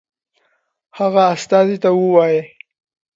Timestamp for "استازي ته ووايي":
1.35-2.41